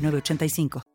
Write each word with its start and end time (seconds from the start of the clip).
3985. 0.00 0.89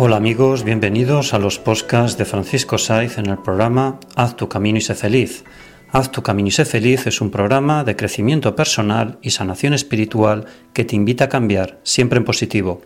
Hola 0.00 0.18
amigos, 0.18 0.62
bienvenidos 0.62 1.34
a 1.34 1.40
los 1.40 1.58
podcasts 1.58 2.16
de 2.16 2.24
Francisco 2.24 2.78
Saiz 2.78 3.18
en 3.18 3.26
el 3.26 3.38
programa 3.38 3.98
Haz 4.14 4.36
tu 4.36 4.48
camino 4.48 4.78
y 4.78 4.80
sé 4.80 4.94
feliz. 4.94 5.42
Haz 5.90 6.12
tu 6.12 6.22
camino 6.22 6.46
y 6.46 6.52
sé 6.52 6.64
feliz 6.64 7.08
es 7.08 7.20
un 7.20 7.32
programa 7.32 7.82
de 7.82 7.96
crecimiento 7.96 8.54
personal 8.54 9.18
y 9.22 9.30
sanación 9.30 9.74
espiritual 9.74 10.44
que 10.72 10.84
te 10.84 10.94
invita 10.94 11.24
a 11.24 11.28
cambiar, 11.28 11.80
siempre 11.82 12.18
en 12.18 12.24
positivo. 12.24 12.80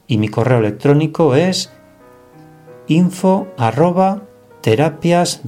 y 0.08 0.18
mi 0.18 0.28
correo 0.28 0.58
electrónico 0.58 1.36
es 1.36 1.72
info 2.88 3.48
arroba 3.60 4.24
terapias 4.62 5.42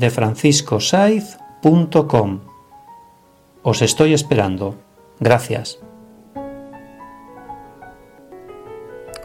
Os 3.63 3.81
estoy 3.81 4.13
esperando. 4.13 4.75
Gracias. 5.19 5.79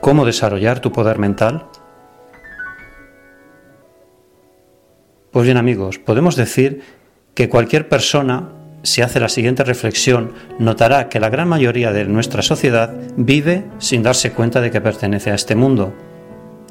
¿Cómo 0.01 0.25
desarrollar 0.25 0.81
tu 0.81 0.91
poder 0.91 1.19
mental? 1.19 1.67
Pues 5.33 5.45
bien 5.45 5.59
amigos, 5.59 5.99
podemos 5.99 6.35
decir 6.35 6.98
que 7.39 7.49
cualquier 7.49 7.89
persona, 7.89 8.49
si 8.83 9.01
hace 9.01 9.21
la 9.21 9.29
siguiente 9.29 9.63
reflexión, 9.63 10.33
notará 10.59 11.09
que 11.09 11.21
la 11.21 11.31
gran 11.31 11.49
mayoría 11.49 11.93
de 11.93 12.05
nuestra 12.05 12.43
sociedad 12.43 12.93
vive 13.17 13.63
sin 13.79 14.03
darse 14.03 14.33
cuenta 14.33 14.61
de 14.61 14.73
que 14.73 14.81
pertenece 14.81 15.31
a 15.31 15.37
este 15.37 15.55
mundo. 15.55 15.95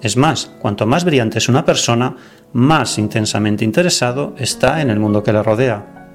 Es 0.01 0.17
más, 0.17 0.51
cuanto 0.59 0.85
más 0.85 1.06
brillante 1.06 1.38
es 1.38 1.47
una 1.47 1.63
persona, 1.63 2.17
más 2.51 2.97
intensamente 2.97 3.63
interesado 3.63 4.35
está 4.38 4.81
en 4.81 4.89
el 4.89 5.00
mundo 5.00 5.23
que 5.23 5.31
le 5.31 5.41
rodea. 5.41 6.09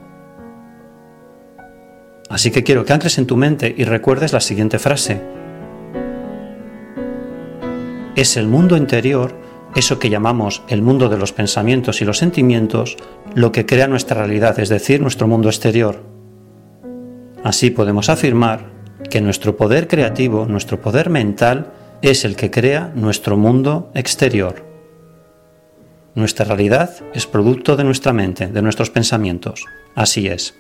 Así 2.28 2.50
que 2.50 2.62
quiero 2.62 2.84
que 2.84 2.92
ancles 2.92 3.16
en 3.16 3.26
tu 3.26 3.38
mente 3.38 3.74
y 3.74 3.84
recuerdes 3.84 4.34
la 4.34 4.41
siguiente 4.41 4.78
frase. 4.78 5.22
Es 8.16 8.36
el 8.36 8.48
mundo 8.48 8.76
interior 8.76 9.34
eso 9.75 9.99
que 9.99 10.10
llamamos 10.10 10.62
el 10.69 10.83
mundo 10.83 11.09
de 11.09 11.16
los 11.16 11.33
pensamientos 11.33 12.03
y 12.03 12.05
los 12.05 12.19
sentimientos, 12.19 12.97
lo 13.34 13.53
que 13.53 13.66
crea 13.66 13.88
nuestra 13.88 14.19
realidad, 14.19 14.59
es 14.59 14.69
decir, 14.69 15.00
nuestro 15.00 15.27
mundo 15.27 15.49
exterior. 15.49 16.03
Así 17.43 17.71
podemos 17.71 18.09
afirmar 18.09 18.71
que 19.10 19.21
nuestro 19.21 19.56
poder 19.56 19.88
creativo, 19.88 20.47
nuestro 20.47 20.81
poder 20.81 21.10
mental, 21.10 21.72
es 22.03 22.25
el 22.25 22.37
que 22.37 22.50
crea 22.50 22.93
nuestro 22.94 23.37
mundo 23.37 23.91
exterior. 23.94 24.65
Nuestra 26.15 26.44
realidad 26.44 26.94
es 27.15 27.27
producto 27.27 27.77
de 27.77 27.84
nuestra 27.84 28.12
mente, 28.12 28.49
de 28.49 28.62
nuestros 28.62 28.91
pensamientos. 28.91 29.65
Así 29.94 30.27
es. 30.27 30.54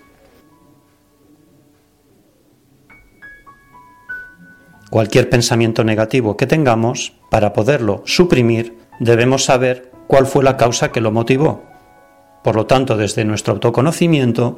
Cualquier 4.90 5.28
pensamiento 5.28 5.84
negativo 5.84 6.36
que 6.36 6.46
tengamos, 6.46 7.14
para 7.30 7.52
poderlo 7.52 8.02
suprimir, 8.04 8.81
debemos 8.98 9.44
saber 9.44 9.90
cuál 10.06 10.26
fue 10.26 10.44
la 10.44 10.56
causa 10.56 10.92
que 10.92 11.00
lo 11.00 11.10
motivó. 11.10 11.62
Por 12.42 12.56
lo 12.56 12.66
tanto, 12.66 12.96
desde 12.96 13.24
nuestro 13.24 13.54
autoconocimiento, 13.54 14.56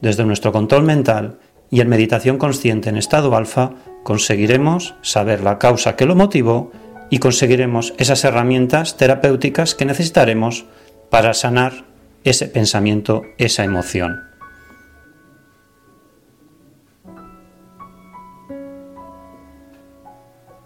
desde 0.00 0.24
nuestro 0.24 0.52
control 0.52 0.82
mental 0.82 1.38
y 1.70 1.80
en 1.80 1.88
meditación 1.88 2.38
consciente 2.38 2.90
en 2.90 2.96
estado 2.96 3.34
alfa, 3.36 3.72
conseguiremos 4.02 4.94
saber 5.02 5.42
la 5.42 5.58
causa 5.58 5.96
que 5.96 6.06
lo 6.06 6.14
motivó 6.14 6.70
y 7.08 7.18
conseguiremos 7.18 7.94
esas 7.98 8.24
herramientas 8.24 8.96
terapéuticas 8.96 9.74
que 9.74 9.84
necesitaremos 9.84 10.66
para 11.10 11.34
sanar 11.34 11.84
ese 12.24 12.46
pensamiento, 12.48 13.22
esa 13.38 13.64
emoción. 13.64 14.31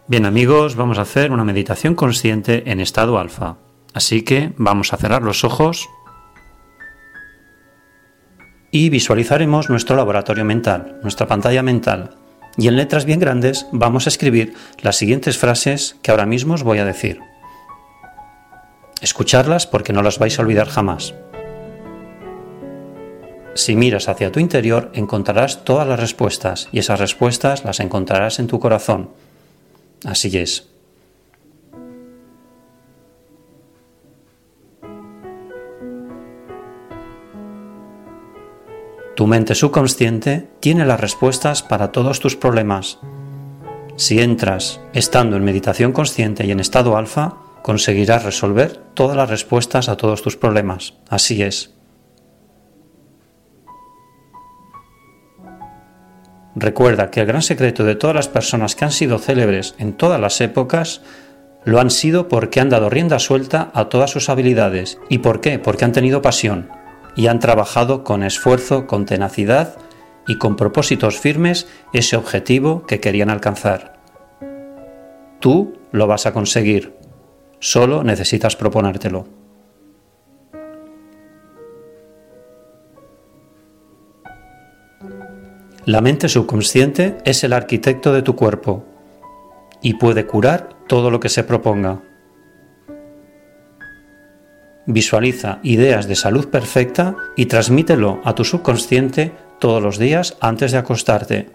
Bien 0.09 0.25
amigos, 0.25 0.77
vamos 0.77 0.99
a 0.99 1.03
hacer 1.03 1.33
una 1.33 1.43
meditación 1.43 1.97
consciente 1.97 2.71
en 2.71 2.79
estado 2.79 3.19
alfa. 3.19 3.57
Así 3.93 4.23
que 4.23 4.53
vamos 4.57 4.93
a 4.93 4.99
cerrar 4.99 5.23
los 5.23 5.43
ojos 5.43 5.89
y 8.71 8.89
visualizaremos 8.89 9.69
nuestro 9.69 9.97
laboratorio 9.97 10.45
mental, 10.45 11.01
nuestra 11.03 11.27
pantalla 11.27 11.65
mental. 11.65 12.15
Y 12.57 12.69
en 12.69 12.77
letras 12.77 13.05
bien 13.05 13.19
grandes 13.19 13.67
vamos 13.73 14.07
a 14.07 14.11
escribir 14.11 14.55
las 14.81 14.95
siguientes 14.95 15.39
frases 15.39 15.97
que 16.03 16.13
ahora 16.13 16.25
mismo 16.25 16.55
os 16.55 16.63
voy 16.63 16.79
a 16.79 16.85
decir. 16.85 17.19
Escucharlas 19.03 19.67
porque 19.67 19.93
no 19.93 20.03
las 20.03 20.21
vais 20.21 20.39
a 20.39 20.43
olvidar 20.43 20.69
jamás. 20.69 21.15
Si 23.55 23.75
miras 23.75 24.09
hacia 24.09 24.31
tu 24.31 24.39
interior 24.39 24.93
encontrarás 24.95 25.65
todas 25.65 25.89
las 25.89 25.99
respuestas 25.99 26.69
y 26.71 26.79
esas 26.79 27.01
respuestas 27.01 27.65
las 27.65 27.81
encontrarás 27.81 28.39
en 28.39 28.47
tu 28.47 28.61
corazón 28.61 29.11
Así 30.05 30.37
es. 30.37 30.69
Tu 39.17 39.27
mente 39.27 39.55
subconsciente 39.55 40.47
tiene 40.61 40.85
las 40.85 41.01
respuestas 41.01 41.63
para 41.63 41.91
todos 41.91 42.21
tus 42.21 42.37
problemas. 42.37 42.99
Si 43.97 44.21
entras 44.21 44.79
estando 44.93 45.39
en 45.39 45.45
meditación 45.45 45.93
consciente 45.93 46.45
y 46.45 46.51
en 46.51 46.61
estado 46.61 46.99
alfa, 46.99 47.39
conseguirás 47.63 48.25
resolver 48.25 48.77
todas 48.93 49.17
las 49.17 49.31
respuestas 49.31 49.89
a 49.89 49.97
todos 49.97 50.21
tus 50.21 50.37
problemas. 50.37 50.93
Así 51.09 51.43
es. 51.43 51.76
Recuerda 56.59 57.11
que 57.11 57.21
el 57.21 57.27
gran 57.27 57.43
secreto 57.43 57.85
de 57.85 57.97
todas 57.97 58.17
las 58.17 58.29
personas 58.29 58.75
que 58.75 58.87
han 58.87 58.91
sido 58.91 59.19
célebres 59.19 59.75
en 59.77 59.93
todas 59.93 60.19
las 60.19 60.41
épocas 60.41 61.03
lo 61.65 61.81
han 61.81 61.91
sido 61.91 62.29
porque 62.29 62.61
han 62.61 62.71
dado 62.71 62.89
rienda 62.89 63.19
suelta 63.19 63.71
a 63.75 63.91
todas 63.91 64.11
sus 64.11 64.31
habilidades. 64.31 64.99
¿Y 65.11 65.19
por 65.19 65.43
qué? 65.43 65.59
Porque 65.59 65.85
han 65.85 65.93
tenido 65.93 66.23
pasión 66.23 66.71
y 67.15 67.27
han 67.27 67.41
trabajado 67.41 68.05
con 68.05 68.23
esfuerzo, 68.23 68.87
con 68.87 69.05
tenacidad 69.05 69.77
y 70.27 70.39
con 70.39 70.57
propósitos 70.57 71.19
firmes 71.19 71.69
ese 71.93 72.17
objetivo 72.17 72.87
que 72.87 73.01
querían 73.01 73.29
alcanzar. 73.29 74.01
Tú 75.41 75.75
lo 75.93 76.07
vas 76.07 76.25
a 76.25 76.33
conseguir, 76.33 76.97
solo 77.61 78.03
necesitas 78.03 78.57
proponértelo. 78.57 79.36
La 85.87 86.01
mente 86.01 86.29
subconsciente 86.29 87.17
es 87.25 87.45
el 87.45 87.53
arquitecto 87.53 88.13
de 88.13 88.23
tu 88.23 88.35
cuerpo 88.35 88.85
y 89.81 89.95
puede 89.95 90.27
curar 90.27 90.71
todo 90.89 91.13
lo 91.13 91.21
que 91.21 91.29
se 91.29 91.45
proponga. 91.45 92.03
Visualiza 94.87 95.61
ideas 95.63 96.09
de 96.09 96.17
salud 96.17 96.49
perfecta 96.49 97.15
y 97.37 97.47
transmítelo 97.47 98.21
a 98.25 98.35
tu 98.35 98.43
subconsciente 98.43 99.31
todos 99.61 99.81
los 99.81 99.97
días 99.97 100.37
antes 100.41 100.73
de 100.73 100.79
acostarte. 100.79 101.51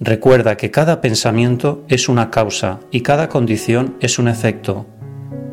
Recuerda 0.00 0.56
que 0.56 0.72
cada 0.72 1.00
pensamiento 1.00 1.84
es 1.86 2.08
una 2.08 2.28
causa 2.28 2.80
y 2.90 3.02
cada 3.02 3.28
condición 3.28 3.96
es 4.00 4.18
un 4.18 4.26
efecto. 4.26 4.84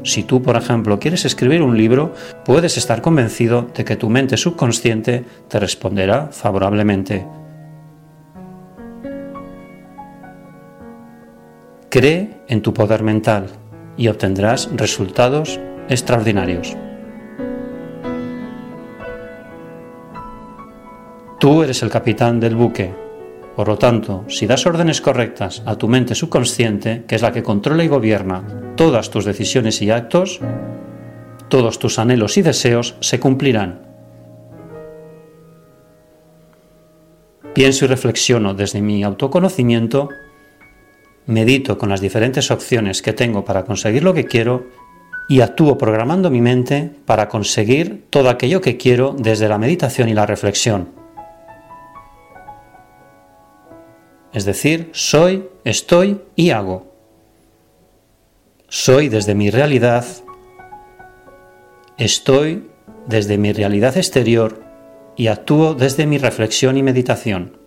Si 0.04 0.24
tú, 0.24 0.42
por 0.42 0.56
ejemplo, 0.56 1.00
quieres 1.00 1.26
escribir 1.26 1.62
un 1.62 1.78
libro, 1.78 2.14
puedes 2.46 2.78
estar 2.78 3.02
convencido 3.02 3.68
de 3.76 3.84
que 3.84 3.96
tu 3.96 4.10
mente 4.10 4.38
subconsciente 4.38 5.26
te 5.48 5.60
responderá 5.60 6.30
favorablemente. 6.32 7.28
Cree 11.90 12.42
en 12.48 12.62
tu 12.62 12.74
poder 12.74 13.04
mental 13.04 13.48
y 13.98 14.08
obtendrás 14.08 14.70
resultados 14.76 15.60
extraordinarios. 15.90 16.78
Tú 21.40 21.64
eres 21.64 21.82
el 21.84 21.90
capitán 21.90 22.40
del 22.40 22.56
buque. 22.56 23.09
Por 23.60 23.68
lo 23.68 23.78
tanto, 23.78 24.24
si 24.30 24.48
das 24.48 24.66
órdenes 24.66 25.02
correctas 25.02 25.64
a 25.66 25.76
tu 25.76 25.90
mente 25.90 26.16
subconsciente, 26.16 27.04
que 27.06 27.16
es 27.16 27.22
la 27.22 27.34
que 27.34 27.44
controla 27.44 27.84
y 27.84 27.90
gobierna 27.90 28.74
todas 28.78 29.10
tus 29.10 29.26
decisiones 29.26 29.82
y 29.82 29.92
actos, 29.92 30.40
todos 31.50 31.78
tus 31.78 32.00
anhelos 32.00 32.38
y 32.38 32.42
deseos 32.42 32.96
se 33.02 33.20
cumplirán. 33.20 33.82
Pienso 37.54 37.84
y 37.84 37.90
reflexiono 37.90 38.54
desde 38.54 38.80
mi 38.80 39.04
autoconocimiento, 39.04 40.08
medito 41.26 41.78
con 41.78 41.90
las 41.90 42.00
diferentes 42.00 42.52
opciones 42.52 43.02
que 43.02 43.12
tengo 43.12 43.44
para 43.44 43.66
conseguir 43.66 44.06
lo 44.06 44.14
que 44.14 44.24
quiero 44.24 44.68
y 45.28 45.42
actúo 45.42 45.78
programando 45.78 46.30
mi 46.30 46.40
mente 46.40 46.92
para 47.06 47.28
conseguir 47.28 48.06
todo 48.10 48.30
aquello 48.30 48.62
que 48.62 48.78
quiero 48.78 49.18
desde 49.20 49.50
la 49.50 49.58
meditación 49.58 50.08
y 50.08 50.14
la 50.14 50.26
reflexión. 50.26 50.99
Es 54.34 54.46
decir, 54.46 54.90
soy, 54.94 55.50
estoy 55.64 56.22
y 56.36 56.52
hago. 56.52 56.94
Soy 58.68 59.10
desde 59.10 59.34
mi 59.34 59.50
realidad, 59.50 60.06
estoy 61.98 62.70
desde 63.08 63.38
mi 63.38 63.52
realidad 63.52 63.98
exterior 63.98 64.62
y 65.16 65.28
actúo 65.28 65.74
desde 65.74 66.06
mi 66.06 66.18
reflexión 66.20 66.78
y 66.78 66.84
meditación. 66.84 67.58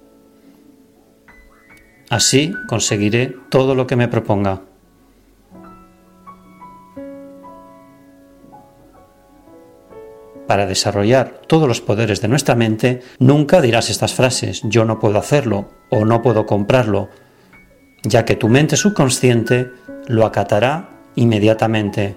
Así 2.09 2.53
conseguiré 2.69 3.35
todo 3.51 3.75
lo 3.75 3.87
que 3.87 3.97
me 3.97 4.07
proponga. 4.07 4.63
Para 10.53 10.67
desarrollar 10.67 11.41
todos 11.47 11.67
los 11.67 11.81
poderes 11.81 12.21
de 12.21 12.29
nuestra 12.29 12.55
mente, 12.55 13.01
nunca 13.19 13.63
dirás 13.63 13.89
estas 13.89 14.13
frases, 14.13 14.61
yo 14.65 14.85
no 14.85 15.01
puedo 15.01 15.19
hacerlo 15.19 15.71
o 15.89 16.05
no 16.05 16.21
puedo 16.21 16.45
comprarlo, 16.45 17.09
ya 18.03 18.27
que 18.27 18.37
tu 18.37 18.51
mente 18.51 18.77
subconsciente 18.77 19.71
lo 20.09 20.27
acatará 20.27 20.91
inmediatamente. 21.15 22.17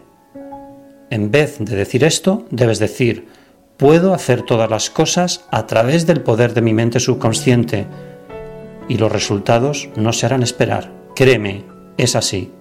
En 1.10 1.32
vez 1.32 1.60
de 1.60 1.78
decir 1.78 2.04
esto, 2.04 2.46
debes 2.52 2.80
decir, 2.80 3.26
puedo 3.78 4.14
hacer 4.14 4.42
todas 4.42 4.70
las 4.70 4.90
cosas 4.90 5.46
a 5.50 5.66
través 5.66 6.06
del 6.06 6.20
poder 6.20 6.54
de 6.54 6.62
mi 6.62 6.74
mente 6.74 7.00
subconsciente 7.00 7.88
y 8.90 8.98
los 8.98 9.14
resultados 9.14 9.88
no 9.96 10.12
se 10.12 10.26
harán 10.26 10.44
esperar. 10.44 10.92
Créeme, 11.16 11.64
es 11.96 12.18
así. 12.18 12.52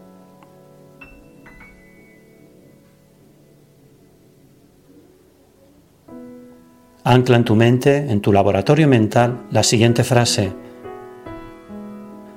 Ancla 7.07 7.37
en 7.37 7.45
tu 7.45 7.55
mente, 7.55 8.11
en 8.11 8.23
tu 8.23 8.33
laboratorio 8.33 8.89
mental, 8.89 9.43
la 9.51 9.63
siguiente 9.63 10.05
frase. 10.05 10.55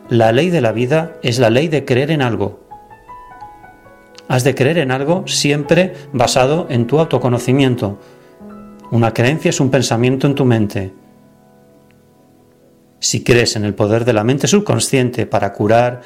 La 0.09 0.33
ley 0.33 0.49
de 0.49 0.59
la 0.59 0.73
vida 0.73 1.15
es 1.23 1.39
la 1.39 1.49
ley 1.49 1.69
de 1.69 1.85
creer 1.85 2.11
en 2.11 2.21
algo. 2.21 2.67
Has 4.27 4.43
de 4.43 4.55
creer 4.55 4.79
en 4.79 4.91
algo 4.91 5.25
siempre 5.25 5.93
basado 6.11 6.67
en 6.69 6.85
tu 6.85 6.99
autoconocimiento. 6.99 7.97
Una 8.91 9.13
creencia 9.13 9.49
es 9.49 9.61
un 9.61 9.71
pensamiento 9.71 10.27
en 10.27 10.35
tu 10.35 10.43
mente. 10.43 10.93
Si 12.99 13.23
crees 13.23 13.55
en 13.55 13.63
el 13.63 13.73
poder 13.73 14.03
de 14.03 14.11
la 14.11 14.25
mente 14.25 14.47
subconsciente 14.47 15.25
para 15.25 15.53
curar, 15.53 16.01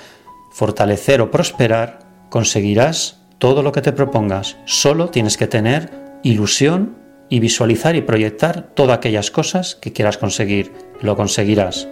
fortalecer 0.51 1.19
o 1.21 1.31
prosperar, 1.31 2.27
conseguirás 2.29 3.23
todo 3.39 3.63
lo 3.63 3.71
que 3.71 3.81
te 3.81 3.91
propongas. 3.91 4.57
Solo 4.65 5.09
tienes 5.09 5.35
que 5.35 5.47
tener 5.47 6.19
ilusión 6.21 7.00
y 7.31 7.39
visualizar 7.39 7.95
y 7.95 8.01
proyectar 8.01 8.73
todas 8.75 8.97
aquellas 8.97 9.31
cosas 9.31 9.75
que 9.75 9.93
quieras 9.93 10.17
conseguir. 10.17 10.73
Lo 10.99 11.15
conseguirás. 11.15 11.87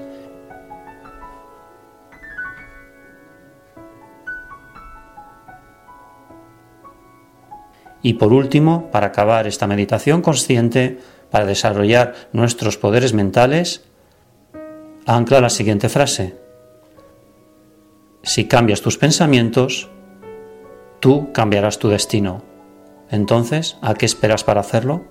Y 8.01 8.15
por 8.15 8.33
último, 8.33 8.91
para 8.91 9.07
acabar 9.07 9.47
esta 9.47 9.65
meditación 9.65 10.21
consciente, 10.21 10.99
para 11.31 11.45
desarrollar 11.45 12.15
nuestros 12.33 12.77
poderes 12.77 13.13
mentales, 13.13 13.85
ancla 15.05 15.39
la 15.39 15.49
siguiente 15.49 15.87
frase. 15.87 16.35
Si 18.23 18.43
cambias 18.45 18.81
tus 18.81 18.97
pensamientos, 18.97 19.89
tú 20.99 21.31
cambiarás 21.31 21.79
tu 21.79 21.87
destino. 21.87 22.43
Entonces, 23.09 23.77
¿a 23.81 23.93
qué 23.93 24.05
esperas 24.05 24.43
para 24.43 24.59
hacerlo? 24.59 25.05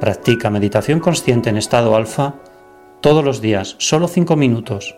Practica 0.00 0.48
meditación 0.50 1.00
consciente 1.00 1.50
en 1.50 1.56
estado 1.56 1.96
alfa 1.96 2.36
todos 3.00 3.24
los 3.24 3.40
días, 3.40 3.74
solo 3.78 4.06
5 4.06 4.36
minutos. 4.36 4.96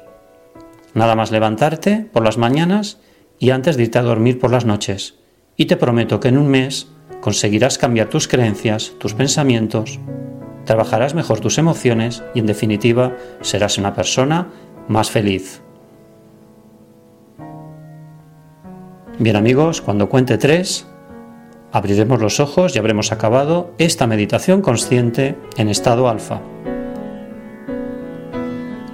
Nada 0.93 1.15
más 1.15 1.31
levantarte 1.31 2.07
por 2.13 2.23
las 2.23 2.37
mañanas 2.37 2.99
y 3.39 3.51
antes 3.51 3.77
de 3.77 3.85
irte 3.85 3.99
a 3.99 4.03
dormir 4.03 4.39
por 4.39 4.51
las 4.51 4.67
noches. 4.67 5.15
Y 5.57 5.67
te 5.67 5.77
prometo 5.77 6.21
que 6.21 6.29
en 6.29 6.37
un 6.37 6.49
mes 6.49 6.89
conseguirás 7.23 7.79
cambiar 7.79 8.09
tus 8.09 8.29
creencias, 8.29 8.93
tus 8.99 9.15
pensamientos, 9.15 9.99
trabajarás 10.67 11.15
mejor 11.15 11.41
tus 11.41 11.57
emociones 11.57 12.23
y 12.35 12.41
en 12.41 12.47
definitiva 12.47 13.17
serás 13.41 13.79
una 13.79 13.95
persona 13.95 14.49
más 14.89 15.11
feliz. 15.11 15.63
Bien 19.19 19.37
amigos, 19.37 19.81
cuando 19.81 20.09
cuente 20.09 20.39
tres, 20.39 20.87
Abriremos 21.73 22.21
los 22.21 22.41
ojos 22.41 22.75
y 22.75 22.79
habremos 22.79 23.13
acabado 23.13 23.73
esta 23.79 24.07
meditación 24.07 24.61
consciente 24.61 25.37
en 25.57 25.69
estado 25.69 26.09
alfa. 26.09 26.41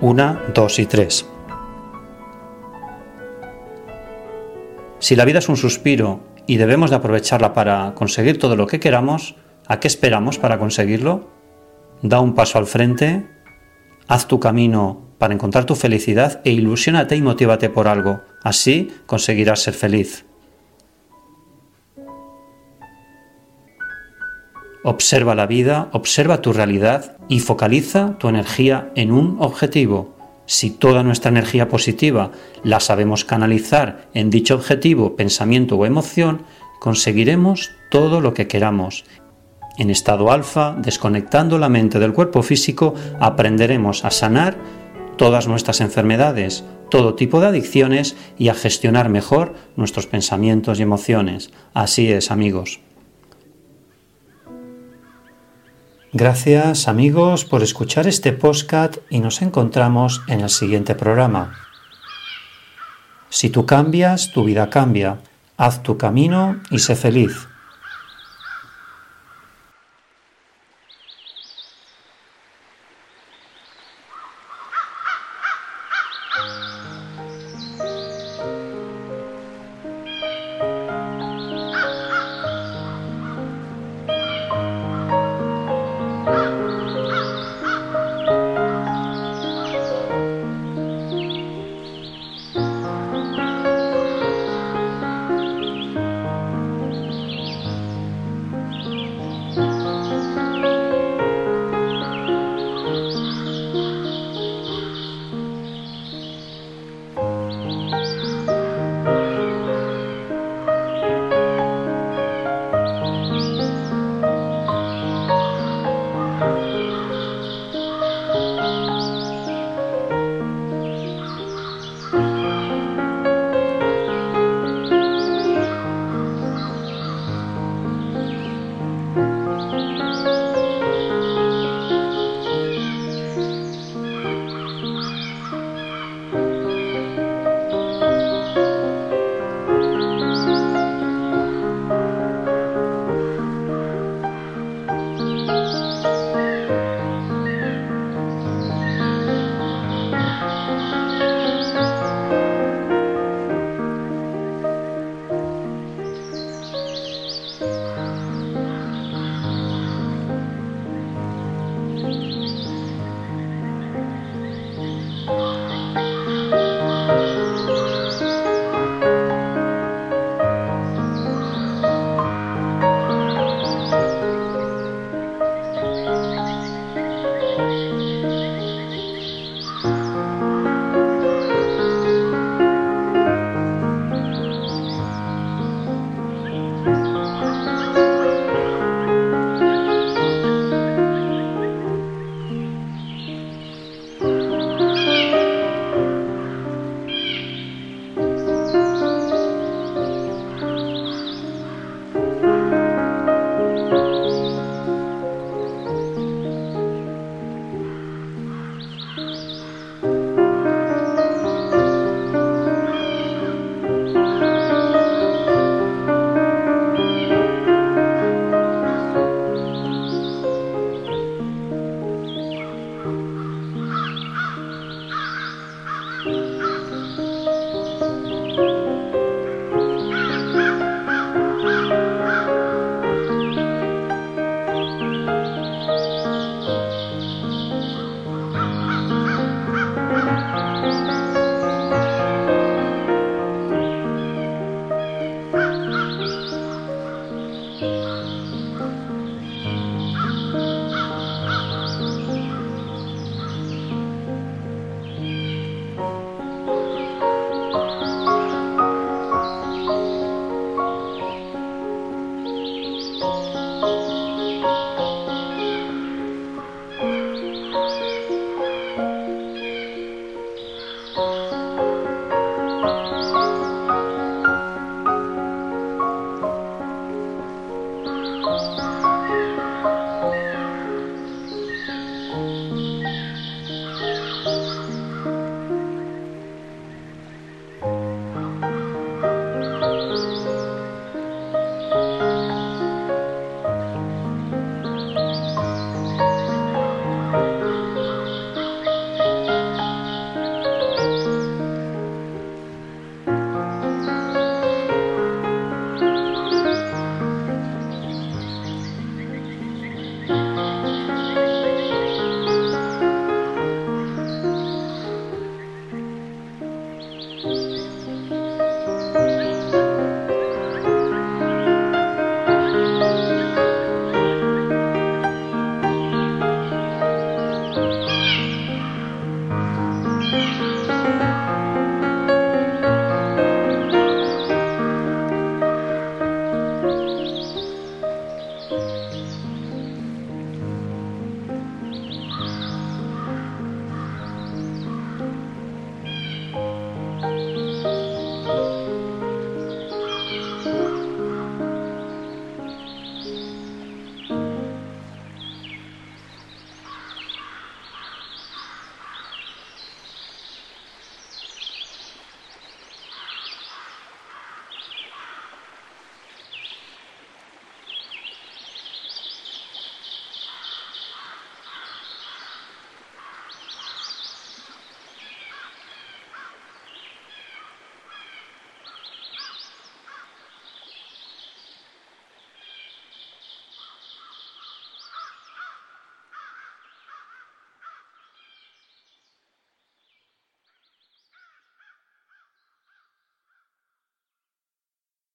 Una, 0.03 0.43
dos 0.55 0.79
y 0.79 0.85
tres. 0.85 1.27
Si 4.99 5.17
la 5.17 5.25
vida 5.25 5.39
es 5.39 5.49
un 5.49 5.57
suspiro 5.57 6.21
y 6.47 6.59
debemos 6.59 6.91
de 6.91 6.97
aprovecharla 6.97 7.55
para 7.55 7.95
conseguir 7.95 8.39
todo 8.39 8.57
lo 8.57 8.67
que 8.67 8.79
queramos, 8.79 9.37
¿a 9.67 9.81
qué 9.81 9.89
esperamos 9.89 10.39
para 10.39 10.59
conseguirlo? 10.59 11.31
Da 12.03 12.21
un 12.21 12.35
paso 12.35 12.59
al 12.59 12.67
frente, 12.67 13.27
haz 14.07 14.29
tu 14.29 14.39
camino 14.39 15.07
para 15.19 15.33
encontrar 15.33 15.65
tu 15.65 15.77
felicidad 15.77 16.43
e 16.45 16.53
ilusionate 16.53 17.17
y 17.17 17.23
motívate 17.23 17.71
por 17.71 17.89
algo. 17.89 18.21
Así 18.43 18.93
conseguirás 19.07 19.61
ser 19.61 19.73
feliz. 19.73 20.26
Observa 24.89 25.35
la 25.35 25.49
vida, 25.49 25.89
observa 25.91 26.41
tu 26.41 26.53
realidad 26.53 27.17
y 27.29 27.41
focaliza 27.41 28.17
tu 28.19 28.29
energía 28.29 28.93
en 28.95 29.11
un 29.11 29.37
objetivo. 29.41 30.15
Si 30.47 30.71
toda 30.71 31.03
nuestra 31.03 31.29
energía 31.29 31.69
positiva 31.69 32.31
la 32.63 32.79
sabemos 32.79 33.25
canalizar 33.25 34.07
en 34.15 34.31
dicho 34.31 34.55
objetivo, 34.55 35.17
pensamiento 35.17 35.75
o 35.75 35.87
emoción, 35.87 36.45
conseguiremos 36.79 37.73
todo 37.91 38.21
lo 38.21 38.33
que 38.33 38.47
queramos. 38.47 39.05
En 39.77 39.91
estado 39.91 40.31
alfa, 40.31 40.77
desconectando 40.79 41.59
la 41.59 41.69
mente 41.69 41.99
del 41.99 42.13
cuerpo 42.13 42.45
físico, 42.45 42.95
aprenderemos 43.19 44.05
a 44.05 44.13
sanar 44.13 44.57
todas 45.17 45.49
nuestras 45.49 45.81
enfermedades, 45.81 46.63
todo 46.91 47.17
tipo 47.17 47.41
de 47.41 47.49
adicciones 47.49 48.15
y 48.39 48.51
a 48.51 48.55
gestionar 48.55 49.09
mejor 49.09 49.57
nuestros 49.75 50.07
pensamientos 50.07 50.79
y 50.79 50.83
emociones. 50.83 51.51
Así 51.75 52.13
es, 52.13 52.31
amigos. 52.31 52.86
Gracias 56.19 56.89
amigos 56.89 57.45
por 57.45 57.63
escuchar 57.63 58.07
este 58.07 58.33
postcat 58.33 58.97
y 59.11 59.21
nos 59.21 59.43
encontramos 59.43 60.23
en 60.29 60.41
el 60.41 60.49
siguiente 60.49 60.95
programa. 60.95 61.53
Si 63.29 63.51
tú 63.51 63.67
cambias, 63.67 64.33
tu 64.33 64.43
vida 64.43 64.71
cambia. 64.71 65.19
Haz 65.59 65.83
tu 65.83 65.99
camino 65.99 66.63
y 66.71 66.79
sé 66.79 66.97
feliz. 66.97 67.49